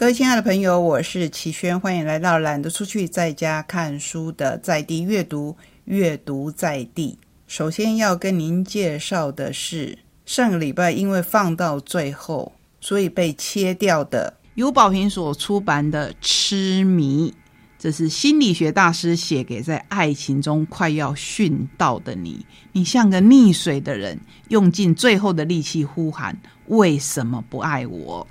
[0.00, 7.18] 各位亲爱的朋友，我是齐轩，欢迎来到懒得出去在家看书的在地阅读，阅读在地。
[7.46, 12.50] 首先要跟您介绍的是上个礼拜因为放到最后，
[12.80, 17.34] 所以被切掉的由宝平所出版的《痴迷》，
[17.80, 22.44] 这是心理学大师写给在爱情中快要殉道的你。
[22.72, 26.38] 你像个溺水的人，用尽最后的力气呼喊
[26.68, 28.28] ：“为什么不爱我？”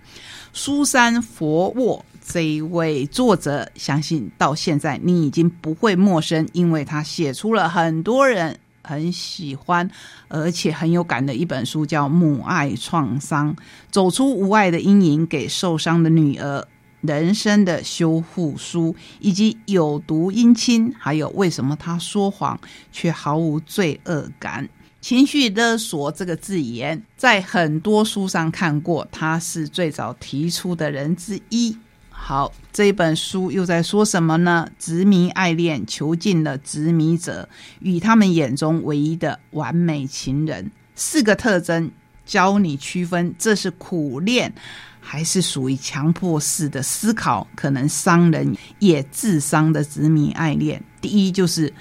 [0.53, 9.89] 苏珊·佛沃这一位作者，相信到现在你已经不会陌生，因为他写出了很多人很喜欢
[10.27, 13.55] 而且很有感的一本书，叫《母爱创伤：
[13.89, 16.67] 走出无爱的阴影给受伤的女儿
[17.01, 22.59] 人生的修复书》，以及《有毒姻亲》，还有为什么他说谎
[22.91, 24.67] 却毫无罪恶感。
[25.01, 31.77] 情绪勒索这个字眼，在很多书上看过，他是最早提出的人之一。
[32.09, 34.69] 好，这本书又在说什么呢？
[34.77, 37.47] 执迷爱恋，囚禁了执迷者
[37.79, 40.69] 与他们眼中唯一的完美情人。
[40.95, 41.89] 四个特征
[42.25, 44.53] 教你区分，这是苦恋，
[44.99, 50.83] 还是属于强迫式的思考，可能伤人也自伤的执迷爱恋。
[51.01, 51.73] 第一就是。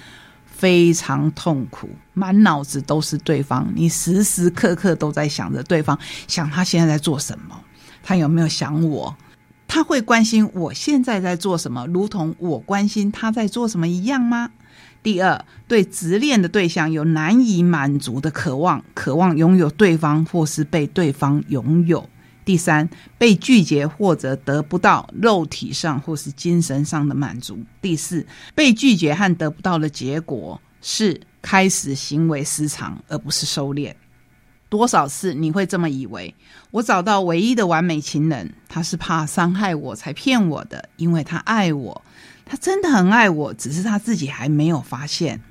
[0.51, 5.97] 非常痛苦，满脑子都是对方，你时时刻刻都在想着对方，
[6.27, 7.57] 想他现在在做什么，
[8.03, 9.17] 他有没有想我，
[9.69, 14.51] 他会关心我现在在做什么，如同我关心他在做什么一样吗？
[15.01, 22.11] 第二，对执恋的对象有难以满足的渴望，渴望拥有对方或是被对方拥有。
[22.49, 27.59] 第三，被拒绝或者得不到肉体上或是精神上的满足。
[27.83, 33.93] 第四，被拒绝和得不到的结果是开始行为失常，而不是收敛。
[34.71, 36.35] 多少次你会这么以为？
[36.71, 42.03] 我找到唯一的完美情人，他是怕伤害我才骗我的，因为他爱我，
[42.47, 45.43] 他真的很爱我，只是他自己还没有发现。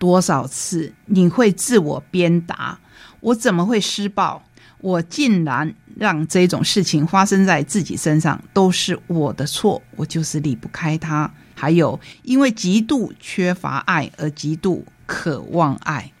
[0.00, 2.80] 多少次你会自我鞭打？
[3.20, 4.42] 我怎么会施暴？
[4.84, 11.32] 我竟然让这种事情发生在自己身上，都是我的错，我就是离不开他。
[11.54, 16.12] 还有，因为极度缺乏爱而极度渴望爱，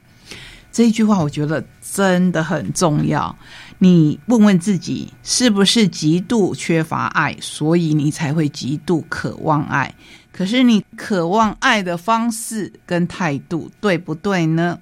[0.72, 3.36] 这一句话我觉得真的很重要。
[3.80, 9.94] 你问问自己，是不是极度缺乏爱，所以你才会极度渴望爱？
[10.32, 14.78] 可是你渴望爱的方式跟态度对不对呢？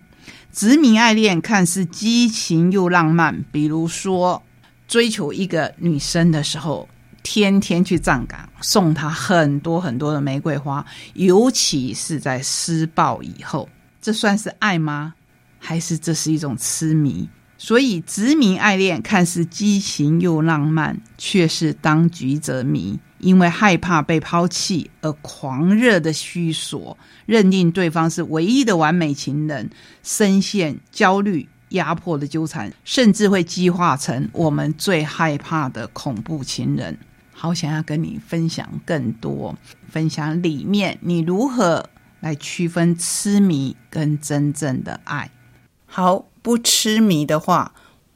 [0.53, 4.43] 殖民爱恋看似激情又浪漫，比如说
[4.87, 6.87] 追求一个女生的时候，
[7.23, 13.67] 天天去站岗，送她很多很多的玫瑰花，尤其是在施暴以后，
[14.03, 15.15] 这算是爱吗？
[15.59, 17.31] 还是这是一种痴迷？
[17.57, 22.99] 所以殖民爱恋看似激情又浪漫，却是当局者迷。
[23.23, 29.71] 因为害怕被抛弃而狂热的虚索，认定对方是唯一的完美情人，
[30.03, 36.99] 深陷焦虑、压迫的纠缠，甚至会激化成我们最害怕的恐怖情人。
[37.33, 39.57] 好，想要跟你分享更多，
[39.89, 45.31] 分享里面你如何来区分痴迷跟真正的爱。
[45.87, 47.73] 好，不痴迷的话。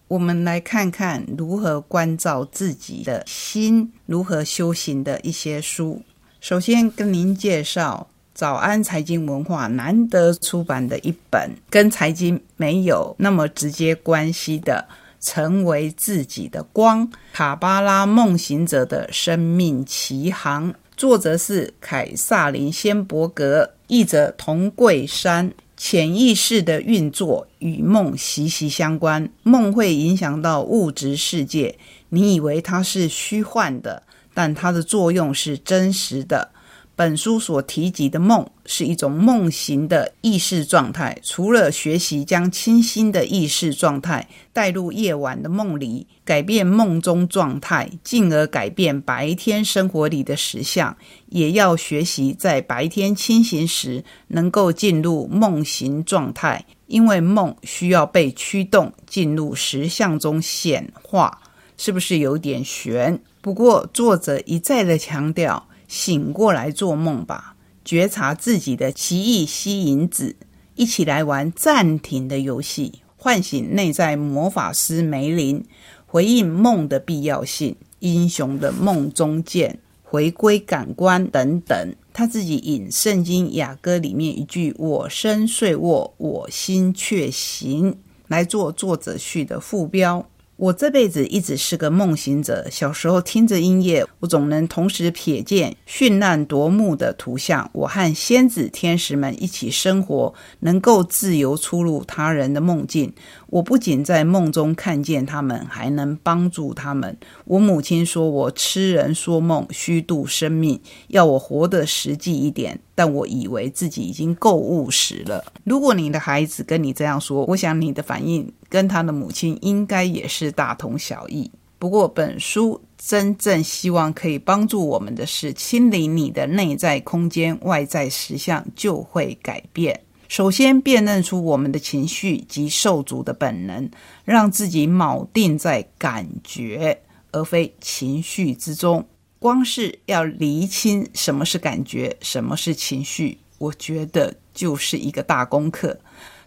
[0.08, 6.00] 我们来看看如何关照自己的心，如何修行的一些书。
[6.40, 14.86] 首先跟您介绍早安财经文化难得出版的一本跟财经没有那么直接关系的
[15.26, 25.52] 《成为自己的光：卡巴拉梦行者的生命奇航》，作者是凯撒琳·仙伯格，译者童桂山。
[25.76, 31.78] 潜意识的运作与梦息息相关，梦会影响到物质世界。
[32.08, 36.50] 你以为它是虚幻的，但它的作用是真实的。
[36.96, 41.14] 本书所提及的梦是一种梦型的意识状态。
[41.22, 50.96] 除了学习将清新的意识状态带入夜晚的梦里，改变梦中状态，进而改变白天生活里的实相，
[51.28, 56.64] 也要学习在白天清醒时能够进入梦型状态。
[56.86, 61.42] 因为梦需要被驱动进入实相中显化，
[61.76, 63.20] 是不是有点悬？
[63.42, 65.62] 不过作者一再的强调。
[65.96, 70.36] 醒过来做梦吧，觉察自己的奇异吸引子，
[70.74, 75.64] 一起来玩暂停的游戏，唤醒内在魔法师梅林，
[76.04, 81.94] 回应梦的必要性，英雄的梦中见，回归感官等等。
[82.12, 87.96] 他自己引圣经雅歌里面一句“我身睡卧，我心却行”
[88.28, 90.28] 来做作者序的副标。
[90.56, 92.66] 我这辈子一直是个梦行者。
[92.70, 97.68] 小时候听着音乐，我总能同时瞥见绚烂夺目的图像。
[97.74, 103.12] 我和仙子、天使们一起生活，能够自由出入他人的梦境。
[103.48, 107.18] 我不仅在梦中看见他们，还能帮助他们。
[107.44, 112.80] 我母亲说我痴人说梦，虚度生命，要我活得实际一点。
[112.96, 115.44] 但我以为自己已经够务实了。
[115.62, 121.48] 如果你的孩子跟你这样说，我想你的反应跟他的母亲应该也是大同小异。
[121.78, 130.00] 不过，本书真正希望可以帮助我们的是，清理你的内在空间，外在实相就会改变。
[130.26, 133.90] 首先，辨认出我们的情绪及受阻的本能，
[134.24, 136.98] 让自己锚定在感觉
[137.30, 139.06] 而非情绪之中。
[139.46, 146.00] 光是要厘清什么是感觉，什么是情绪，我觉得就是一个大功课。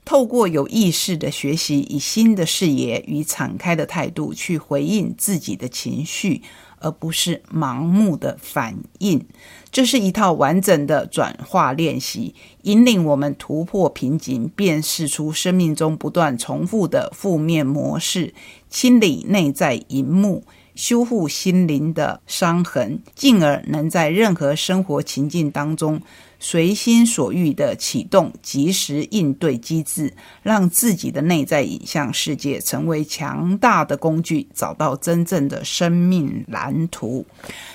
[0.03, 6.41] 透过有意识的学习，以新的视野与敞开的态度去回应自己的情绪。
[6.81, 9.25] 而不是盲目的反应，
[9.69, 18.33] 这是一套完整的转化练习，引领我们突破瓶颈，辨识出生命中不断重复的负面模式，
[18.69, 20.45] 清理内在荧幕，
[20.79, 26.01] 修复心灵的伤痕，进而能在任何生活情境当中。
[26.39, 37.25] 随心所欲的启动及时应对机制，让自己的内在影像世界成为强大的工具，找到真正的生命蓝图。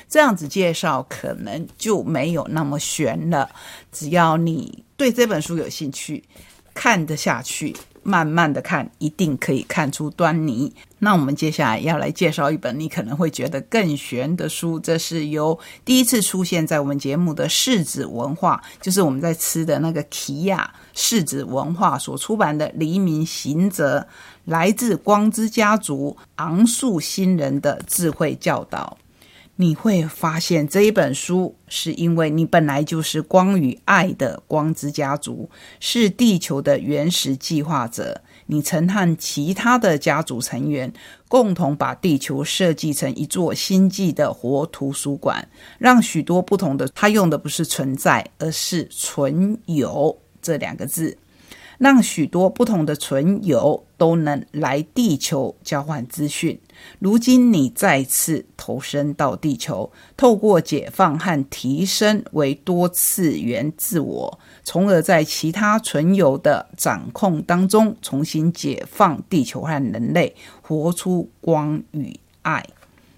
[0.09, 3.51] 这样子介绍可能就没有那么悬了。
[3.93, 6.25] 只要你对这本书有兴趣，
[6.73, 7.77] 看得下去。
[8.05, 10.73] 慢慢的看，一定可以看出端倪。
[11.01, 23.99] 那我们接下来要来介绍一本你可能会觉得更玄的书，这是由第一次出现在我们节目的世子文化，就是我们在吃的那个奇亚世子文化所出版的《黎明行者》，
[24.45, 28.97] 来自光之家族昂树新人的智慧教导。
[29.57, 35.49] 你会发现这一本书，是因为你本来就是光与爱的光之家族，
[35.79, 38.23] 是地球的原始计划者。
[38.47, 40.93] 你曾和其他的家族成员
[41.29, 45.49] 共同把地球设计成一座星际的活图书馆，
[45.79, 51.17] 让许多不同的他用的不是存在，而是存有这两个字。
[51.79, 56.59] 让许多不同的存有都能来地球交换资讯。
[56.99, 72.65] 如今你再次投身到地球，透过解放和提升为多次元自我，从而在其他存有的掌控当中重新解放地球和人类，活出光与爱。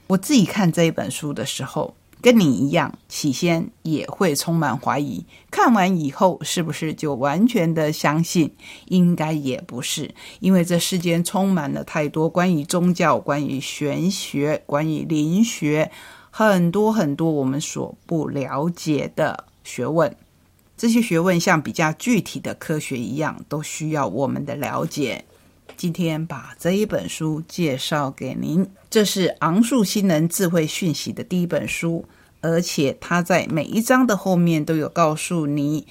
[0.08, 1.94] 我自己看这一本书的时候。
[2.22, 5.24] 跟你一样，起先也会充满怀疑。
[5.50, 8.52] 看完以后，是不是就完全的相信？
[8.86, 15.90] 应该也不是，因为这世间充满了太多关于宗教、关于玄学、关于灵学，
[16.30, 20.16] 很多很多我们所不了解的学问。
[20.76, 25.24] 这些学问像比较具体的科学一样，都需要我们的了解。
[25.76, 32.04] 今天把这一本书介绍给您，这是昂树新人智慧讯息的第一本书，
[32.40, 35.86] 而且它在每一章的后面都有告诉你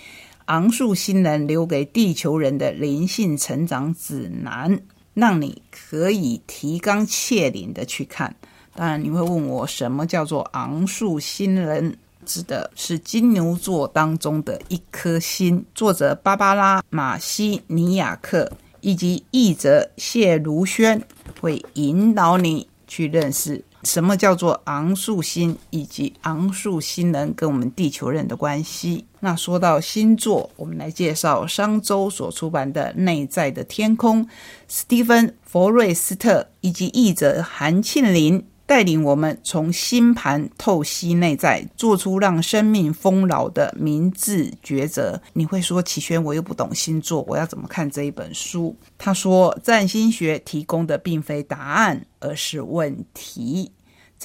[0.46, 4.80] 昂树新人留给地球人的灵性成长指南，
[5.14, 8.36] 让你可以提纲挈领的去看。
[8.76, 11.98] 当然，你会问我什么叫做昂树新人？
[12.26, 15.64] 指的是金牛座当中的一颗星。
[15.76, 18.52] 作者芭芭拉·马西尼亚克。
[18.86, 21.02] 以及译者谢如轩
[21.42, 29.06] 会引导你去认识什么叫做昂树星，以及昂树星人跟我们地球人的关系。
[29.22, 34.24] 那说到星座，我们来介绍商周所出版的《内在的天空》，
[34.68, 38.46] 斯蒂芬·佛瑞斯特以及译者韩庆林。
[38.68, 45.22] 带领我们从星盘透析内在，做出让生命丰饶的明智抉择。
[45.34, 48.76] 你会说，启轩，我又不懂星座，我要怎么看这一本书？
[48.98, 53.72] 他说，占星学提供的并非答案，而是问题。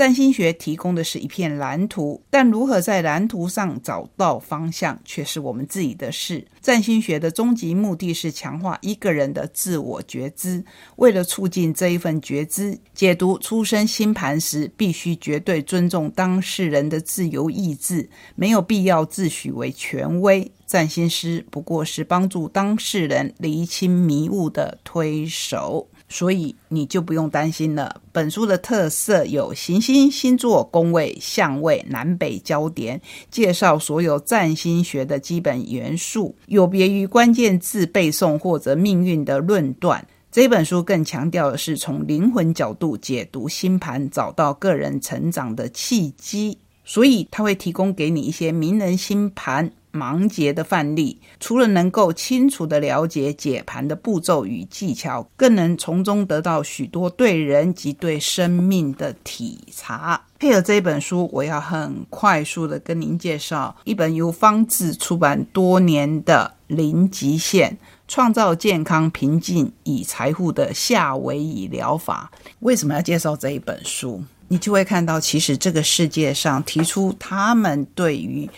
[0.01, 6.43] 占星学提供的是一片蓝图，但如何在蓝图上找到方向，却是我们自己的事。
[6.63, 10.65] 占星学的终极目的是强化一个人的自我觉知。
[10.97, 20.51] 为了促进这一份觉知，解读出生星盘时，必须绝对尊重当事人的自由意志，没有必要自诩为权威。
[20.67, 25.89] 占星师不过是帮助当事人厘清迷雾的推手。
[26.11, 28.03] 所以你就不用担心了。
[28.13, 33.01] 本书的特色有行星、星座、宫位、相位、南北焦点，
[33.31, 40.07] 介绍所有占星学的基本元素，有别于关键字背诵或者命运的论断。
[40.33, 46.59] 这本书更强调的是从灵魂角度解读星盘，找到个人成长的契机。
[46.85, 51.21] 所以，他会提供给你一些名人星盘盲解的范例。
[51.39, 60.23] 除了能够清楚的了解解盘的步骤与技巧，更能从中得到许多对人及对生命的体察。
[60.39, 67.77] 配合这一本书，我要很快速的跟您介绍一本由方志出版多年的《零极限：
[68.09, 72.31] 创造健康、平静与财富的夏威夷疗法》。
[72.61, 74.23] 为什么要介绍这一本书？
[74.49, 78.49] 你就会看到，其实这个世界上提出他们对于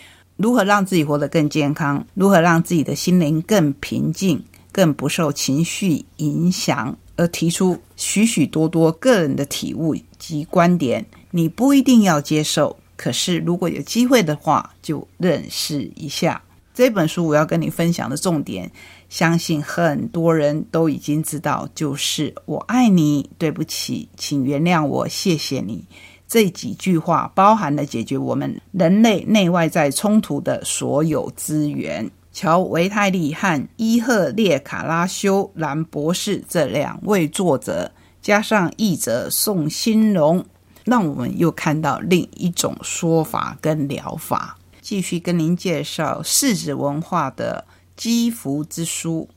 [0.43, 11.07] 如何让自己活得更健康，如何让自己的心灵更平静、更不受情绪影响，而提出许许多多个人的体悟及观点。
[11.31, 16.43] 你不一定要接受，可是如果有机会的话，就认识一下
[16.75, 17.25] 这本书。
[17.29, 18.71] 我要跟你分享的重点。
[19.09, 25.85] 相信很多人都已经知道，就是“我爱你，对不起，请原谅我，谢谢你”
[26.33, 32.11] 这几句话，包含了解决我们人类内外在冲突的所有资源。
[32.33, 40.43] 乔维泰利和伊赫列卡拉修兰博士这两位作者，加上译者宋新荣，
[40.85, 44.57] 让我们又看到另一种说法跟疗法。
[44.81, 47.67] 继续跟您介绍世子文化的。
[48.05, 49.29] 《积福之书》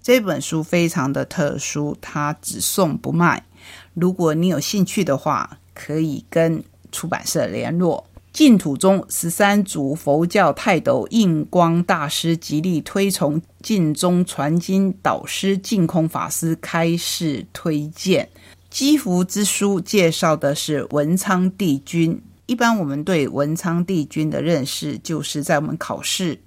[0.00, 3.44] 这本书非常的特殊，它只送不卖。
[3.92, 8.06] 如果你有兴趣的话，可以跟出版社联络。
[8.32, 18.24] 净土中十三祖佛教泰斗印光大师极力推崇净宗传经导师净空法师开示推荐，
[18.70, 22.20] 《积福之书》介绍的是文昌帝君。
[22.46, 26.38] 一般我们对文昌帝君的认识，就是在我们考试。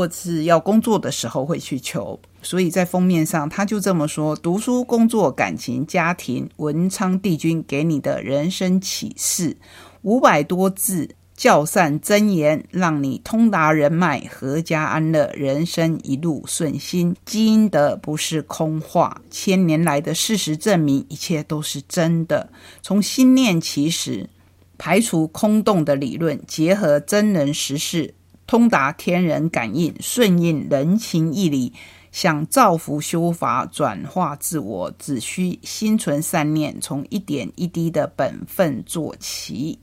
[0.00, 9.58] 或是要工作的时候会去求，所以在封面上他就这么说：读书、工作、感情、家庭，文昌帝君给你的人生启示，
[10.00, 17.14] 五百多字教善真言，让你通达人脉，阖家安乐，人生一路顺心。
[17.26, 22.50] 积阴德不是空话，千年来的事实证明，一切都是真的。
[22.80, 24.30] 从心念起始，
[24.78, 28.14] 排除空洞的理论，结合真人实事。
[28.50, 31.72] 通达天人感应，顺应人情义理，
[32.10, 39.78] 想造福修法，转化自我，只需心存善念，从一点一滴的本分做起。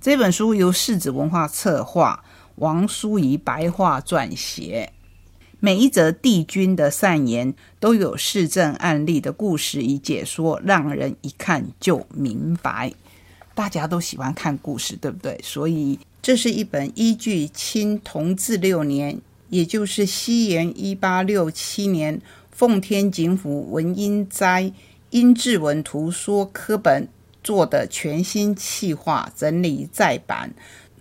[0.00, 2.24] 这本书由世子文化策划，
[2.56, 4.92] 王淑仪白话撰写。
[5.60, 12.92] 每一则帝君的善言，都有市政案例的故事与解说，让人一看就明白。
[13.54, 15.38] 大家都喜欢看故事，对不对？
[15.44, 16.00] 所以。
[16.22, 24.70] 这是一本依据清同治六年，也就是西元一八六七年，奉天景府文英斋
[25.10, 27.08] 英志文图说科本
[27.42, 30.52] 做的全新企划整理再版。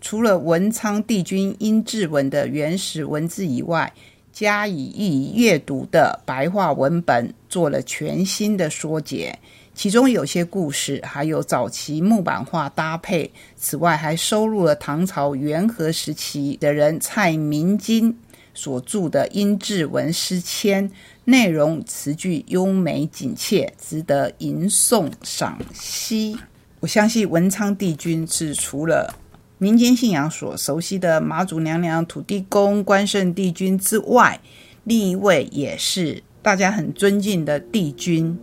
[0.01, 3.93] 除了文昌帝君英志文的原始文字以外，
[4.31, 9.37] 加以易阅读的白话文本，做了全新的缩解。
[9.79, 18.13] 其中有些故事还有早期木板画搭配，此外还收录了唐朝元和时期的人蔡明金
[18.53, 20.91] 所著的英志文诗签，
[21.23, 26.37] 内容词句优美紧切，值得吟诵赏析。
[26.81, 29.15] 我相信文昌帝君是除了
[29.59, 34.41] 民间信仰所熟悉的妈祖娘娘、土地公、关圣帝君之外，
[34.83, 38.37] 另一位也是大家很尊敬的帝君。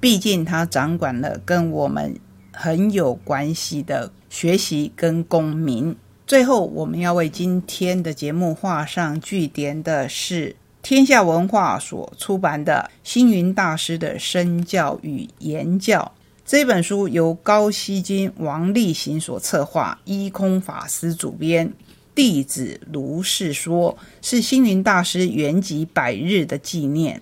[0.00, 2.18] 毕竟他掌管了跟我们
[2.52, 5.94] 很有关系的学习跟公民。
[6.26, 16.12] 最后，我们要为今天的节目画上句点的是天下文化所出版的《星云大师的身教与言教》
[16.46, 21.72] 这本书，由高希金、王立行所策划，一空法师主编。
[22.14, 27.20] 弟子如是说，是星云大师圆寂百日的纪念。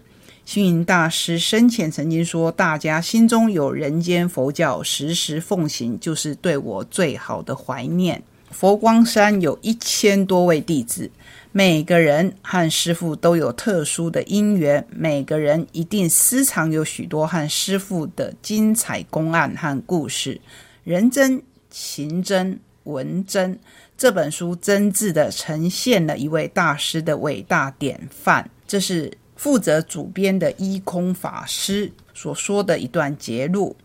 [0.48, 11.10] 星云大师生前曾经说：“大家心中有人间佛教，时时奉行，就是对我最好的怀念。”佛光山有一千多位弟子，
[11.52, 20.40] 每个人和师父都有特殊的因缘，每个人一定私藏有许多和师父的精彩公案和故事。
[20.82, 23.60] 人真情真文真，
[23.98, 28.48] 这本书真挚的呈现了一位大师的伟大典范。
[28.66, 29.12] 这是。
[29.38, 33.76] 负责主编的一空法师所说的一段节录：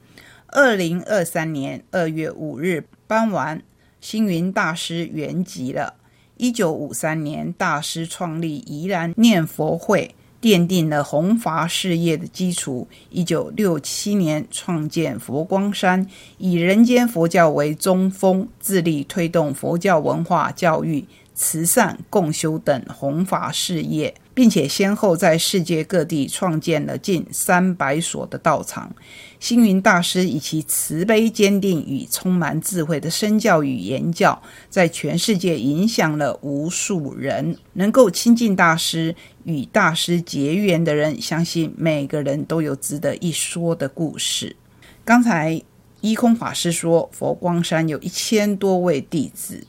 [0.48, 3.62] 二零二三年二月五日傍晚，
[4.02, 5.94] 星云大师圆寂了。
[6.38, 12.88] 一九五三年，大师创立宜兰念佛会，奠定了弘法事业的基础。
[13.12, 16.08] 一九六七年创建佛光山，
[16.40, 21.06] 以人间佛教为中锋，致力推动佛教文化教育。
[21.36, 28.94] 慈善、共修等弘法事业，并且先后在世界各地创建了近三百所的道场。
[29.40, 37.58] 星云大师以其慈悲、坚定与充满智慧的身教与言教，在全世界影响了无数人。
[37.74, 39.14] 能够亲近大师、
[39.44, 44.56] 与大师结缘的人，相信每个人都有值得一说的故事。
[45.04, 45.62] 刚才
[46.00, 49.66] 一空法师说，佛光山有一千多位弟子。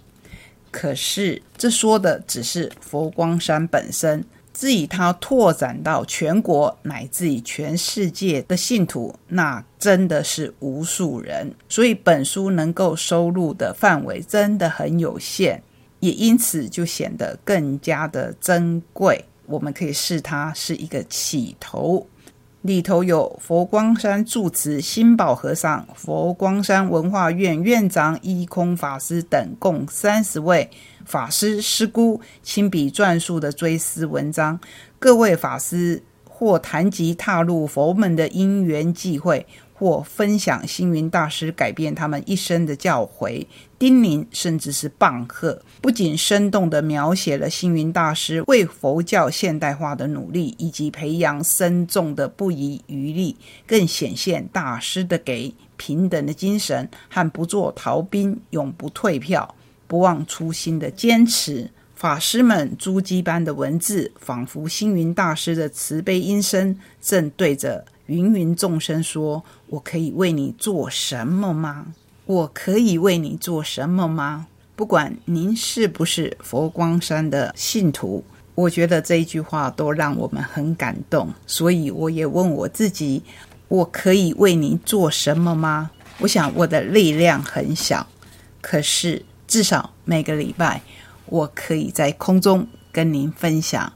[0.71, 4.25] 可是，这说的只是佛光山本身。
[4.55, 11.53] 至于它拓展到全国乃至于全世界的信徒，那真的是无数人。
[11.69, 15.61] 所以，本书能够收录的范围真的很有限，
[15.99, 19.25] 也因此就显得更加的珍贵。
[19.47, 22.07] 我们可以视它是一个起头。
[22.63, 30.71] 里头有佛光山住持心宝和尚、佛光山文化院院长一空法师等共三十位
[31.05, 34.59] 法师师姑亲笔撰述的追思文章，
[34.99, 39.47] 各位法师或谈及踏入佛门的因缘际会。
[39.77, 43.45] 或分享星云大师改变他们一生的教诲、
[43.77, 59.53] 叮咛，甚至是棒喝，不仅生动地描写了星云大师为佛教现代化的努力，以及培养僧众的不遗余力，更显现大师的给平等的精神和不做逃兵、永不退票、
[59.87, 61.71] 不忘初心的坚持。
[61.95, 67.85] 法师们珠玑般的文字，仿佛星云大师的慈悲音声，正对着。
[68.07, 71.87] 芸芸众生说：“我可以为你做什么吗？
[72.27, 74.47] 我可以为你做什么吗？
[74.77, 78.23] 不管您是不是佛光山的信徒，
[78.55, 81.33] 我觉得这一句话都让我们很感动。
[81.47, 83.23] 所以我也问我自己：
[83.69, 85.91] 我可以为您做什么吗？
[86.19, 88.07] 我想我的力量很小，
[88.61, 89.25] 可是
[89.55, 90.83] 至少每个礼拜，
[91.27, 93.93] 我可以在空中跟您分享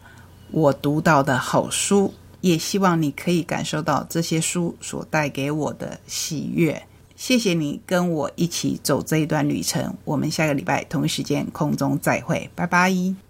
[0.52, 6.80] 我读到的好书。”也希望你可以感受到这些书所带给我的喜悦。
[7.16, 9.92] 谢谢你跟我一起走这一段旅程。
[10.04, 13.27] 我们下个礼拜同一时间空中再会，拜拜。